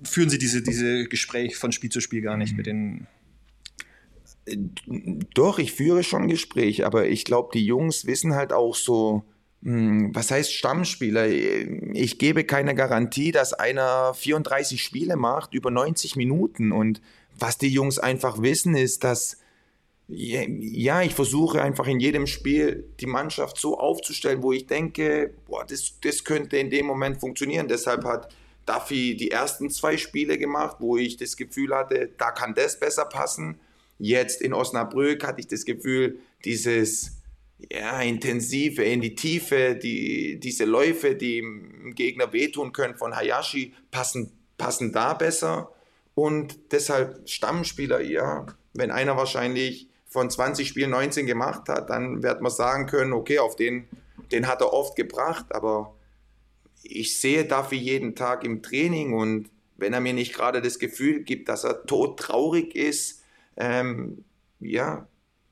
führen 0.03 0.29
Sie 0.29 0.37
diese, 0.37 0.61
diese 0.61 1.05
Gespräche 1.05 1.57
von 1.57 1.73
Spiel 1.73 1.89
zu 1.89 1.99
Spiel 1.99 2.21
gar 2.21 2.37
nicht 2.37 2.55
mit 2.55 2.67
den 2.67 3.07
doch, 5.33 5.59
ich 5.59 5.71
führe 5.71 6.03
schon 6.03 6.27
Gespräch, 6.27 6.85
aber 6.85 7.07
ich 7.07 7.25
glaube, 7.25 7.49
die 7.53 7.65
Jungs 7.65 8.05
wissen 8.05 8.35
halt 8.35 8.51
auch 8.51 8.75
so, 8.75 9.23
hm, 9.63 10.13
was 10.13 10.31
heißt 10.31 10.53
Stammspieler? 10.53 11.27
Ich 11.27 12.19
gebe 12.19 12.43
keine 12.43 12.75
Garantie, 12.75 13.31
dass 13.31 13.53
einer 13.53 14.13
34 14.13 14.83
Spiele 14.83 15.15
macht 15.15 15.53
über 15.53 15.71
90 15.71 16.17
Minuten. 16.17 16.71
Und 16.71 17.01
was 17.39 17.57
die 17.57 17.69
Jungs 17.69 17.99
einfach 17.99 18.41
wissen, 18.41 18.75
ist, 18.75 19.03
dass 19.03 19.37
ja, 20.09 21.01
ich 21.01 21.15
versuche 21.15 21.61
einfach 21.61 21.87
in 21.87 21.99
jedem 21.99 22.27
Spiel 22.27 22.89
die 22.99 23.05
Mannschaft 23.05 23.57
so 23.57 23.79
aufzustellen, 23.79 24.43
wo 24.43 24.51
ich 24.51 24.67
denke, 24.67 25.33
boah, 25.47 25.65
das, 25.65 25.93
das 26.01 26.25
könnte 26.25 26.57
in 26.57 26.69
dem 26.69 26.85
Moment 26.85 27.21
funktionieren. 27.21 27.69
Deshalb 27.69 28.03
hat 28.03 28.35
Duffy 28.65 29.15
die 29.15 29.31
ersten 29.31 29.69
zwei 29.69 29.97
Spiele 29.97 30.37
gemacht, 30.37 30.77
wo 30.79 30.97
ich 30.97 31.15
das 31.15 31.37
Gefühl 31.37 31.73
hatte, 31.73 32.09
da 32.17 32.31
kann 32.31 32.53
das 32.53 32.79
besser 32.79 33.05
passen. 33.05 33.59
Jetzt 33.99 34.41
in 34.41 34.53
Osnabrück 34.53 35.25
hatte 35.25 35.39
ich 35.39 35.47
das 35.47 35.65
Gefühl, 35.65 36.19
dieses 36.45 37.23
ja, 37.71 38.01
intensive, 38.01 38.83
in 38.83 39.01
die 39.01 39.15
Tiefe, 39.15 39.75
die, 39.75 40.39
diese 40.39 40.65
Läufe, 40.65 41.15
die 41.15 41.37
dem 41.37 41.95
Gegner 41.95 42.33
wehtun 42.33 42.73
können 42.73 42.95
von 42.95 43.15
Hayashi, 43.15 43.73
passen, 43.91 44.31
passen 44.57 44.91
da 44.91 45.13
besser. 45.13 45.71
Und 46.15 46.71
deshalb 46.71 47.27
Stammspieler, 47.27 48.01
ja, 48.01 48.45
wenn 48.73 48.91
einer 48.91 49.17
wahrscheinlich 49.17 49.89
von 50.07 50.29
20 50.29 50.67
Spielen 50.67 50.91
19 50.91 51.25
gemacht 51.25 51.69
hat, 51.69 51.89
dann 51.89 52.21
wird 52.21 52.41
man 52.41 52.51
sagen 52.51 52.85
können, 52.85 53.13
okay, 53.13 53.39
auf 53.39 53.55
den, 53.55 53.87
den 54.31 54.47
hat 54.47 54.61
er 54.61 54.73
oft 54.73 54.95
gebracht, 54.95 55.47
aber 55.49 55.95
ich 56.83 57.19
sehe 57.19 57.45
dafür 57.45 57.77
jeden 57.77 58.15
Tag 58.15 58.43
im 58.43 58.61
Training 58.61 59.13
und 59.13 59.49
wenn 59.77 59.93
er 59.93 60.01
mir 60.01 60.13
nicht 60.13 60.33
gerade 60.33 60.61
das 60.61 60.77
Gefühl 60.77 61.23
gibt, 61.23 61.49
dass 61.49 61.63
er 61.63 61.85
todtraurig 61.85 62.75
ist, 62.75 63.22
ähm, 63.57 64.23
ja, 64.59 65.07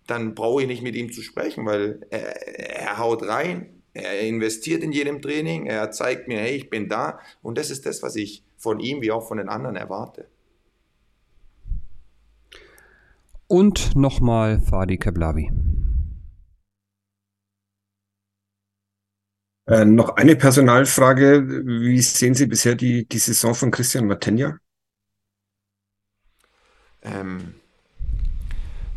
dann 0.07 0.35
brauche 0.35 0.61
ich 0.61 0.67
nicht 0.67 0.83
mit 0.83 0.95
ihm 0.95 1.11
zu 1.11 1.21
sprechen, 1.21 1.65
weil 1.65 2.05
er, 2.09 2.87
er 2.87 2.97
haut 2.97 3.23
rein, 3.23 3.81
er 3.93 4.21
investiert 4.21 4.83
in 4.83 4.91
jedem 4.91 5.21
Training, 5.21 5.65
er 5.65 5.91
zeigt 5.91 6.27
mir, 6.27 6.39
hey, 6.39 6.55
ich 6.55 6.69
bin 6.69 6.89
da 6.89 7.19
und 7.41 7.57
das 7.57 7.69
ist 7.69 7.85
das, 7.85 8.01
was 8.03 8.15
ich 8.15 8.43
von 8.57 8.79
ihm 8.79 9.01
wie 9.01 9.11
auch 9.11 9.27
von 9.27 9.37
den 9.37 9.49
anderen 9.49 9.75
erwarte. 9.75 10.27
Und 13.47 13.95
nochmal 13.97 14.61
Fadi 14.61 14.97
Keblavi. 14.97 15.51
Äh, 19.67 19.85
noch 19.85 20.15
eine 20.15 20.35
Personalfrage. 20.35 21.47
Wie 21.47 22.01
sehen 22.01 22.33
Sie 22.33 22.45
bisher 22.45 22.75
die, 22.75 23.05
die 23.07 23.19
Saison 23.19 23.53
von 23.53 23.71
Christian 23.71 24.07
Matenja? 24.07 24.57
Ähm, 27.01 27.55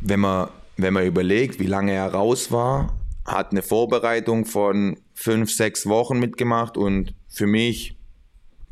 wenn, 0.04 0.20
man, 0.20 0.50
wenn 0.76 0.94
man 0.94 1.06
überlegt, 1.06 1.58
wie 1.58 1.66
lange 1.66 1.92
er 1.92 2.12
raus 2.12 2.52
war, 2.52 2.96
hat 3.24 3.50
eine 3.50 3.62
Vorbereitung 3.62 4.44
von 4.44 4.98
fünf, 5.14 5.50
sechs 5.50 5.86
Wochen 5.86 6.18
mitgemacht 6.18 6.76
und 6.76 7.14
für 7.28 7.46
mich, 7.46 7.96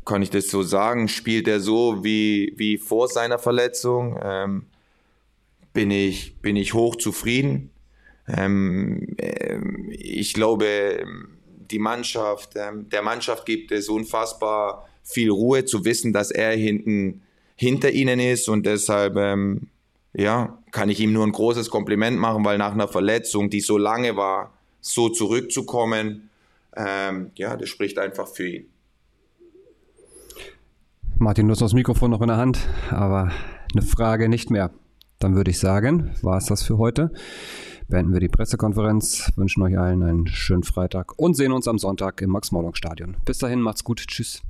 kann 0.05 0.21
ich 0.21 0.29
das 0.29 0.49
so 0.49 0.63
sagen, 0.63 1.07
spielt 1.07 1.47
er 1.47 1.59
so 1.59 2.03
wie, 2.03 2.53
wie 2.57 2.77
vor 2.77 3.07
seiner 3.07 3.39
Verletzung. 3.39 4.19
Ähm, 4.21 4.65
bin 5.71 5.91
ich, 5.91 6.35
bin 6.41 6.55
ich 6.55 6.73
hoch 6.73 6.97
zufrieden. 6.97 7.71
Ähm, 8.27 9.15
äh, 9.17 9.57
ich 9.89 10.33
glaube, 10.33 11.05
die 11.71 11.79
Mannschaft, 11.79 12.51
ähm, 12.55 12.89
der 12.89 13.01
Mannschaft 13.01 13.45
gibt 13.45 13.71
es 13.71 13.89
unfassbar 13.89 14.87
viel 15.03 15.31
Ruhe 15.31 15.65
zu 15.65 15.83
wissen, 15.83 16.13
dass 16.13 16.31
er 16.31 16.55
hinten 16.55 17.23
hinter 17.55 17.91
ihnen 17.91 18.19
ist 18.19 18.49
und 18.49 18.65
deshalb 18.65 19.15
ähm, 19.15 19.67
ja, 20.13 20.62
kann 20.73 20.89
ich 20.89 20.99
ihm 20.99 21.13
nur 21.13 21.25
ein 21.25 21.31
großes 21.31 21.69
Kompliment 21.69 22.17
machen, 22.17 22.43
weil 22.43 22.57
nach 22.57 22.73
einer 22.73 22.89
Verletzung, 22.89 23.49
die 23.49 23.61
so 23.61 23.77
lange 23.77 24.17
war, 24.17 24.51
so 24.81 25.07
zurückzukommen, 25.07 26.29
ähm, 26.75 27.31
ja, 27.35 27.55
das 27.55 27.69
spricht 27.69 27.97
einfach 27.99 28.27
für 28.27 28.47
ihn. 28.47 28.65
Martin, 31.17 31.47
du 31.47 31.51
hast 31.51 31.61
das 31.61 31.73
Mikrofon 31.73 32.11
noch 32.11 32.21
in 32.21 32.27
der 32.27 32.37
Hand, 32.37 32.59
aber 32.89 33.31
eine 33.71 33.83
Frage 33.83 34.27
nicht 34.27 34.49
mehr. 34.49 34.71
Dann 35.19 35.35
würde 35.35 35.51
ich 35.51 35.59
sagen, 35.59 36.11
war 36.21 36.37
es 36.37 36.47
das 36.47 36.63
für 36.63 36.77
heute. 36.79 37.13
Beenden 37.87 38.11
wir 38.11 38.19
die 38.19 38.27
Pressekonferenz, 38.27 39.31
wünschen 39.35 39.61
euch 39.61 39.77
allen 39.77 40.01
einen 40.01 40.27
schönen 40.27 40.63
Freitag 40.63 41.17
und 41.19 41.35
sehen 41.35 41.51
uns 41.51 41.67
am 41.67 41.77
Sonntag 41.77 42.19
im 42.21 42.31
Max-Morlock-Stadion. 42.31 43.15
Bis 43.23 43.37
dahin, 43.37 43.61
macht's 43.61 43.83
gut. 43.83 43.99
Tschüss. 44.07 44.41